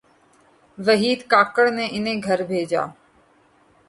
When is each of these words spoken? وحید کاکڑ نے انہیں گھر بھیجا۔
وحید 0.77 1.19
کاکڑ 1.31 1.65
نے 1.77 1.85
انہیں 1.91 2.21
گھر 2.27 2.39
بھیجا۔ 2.49 2.83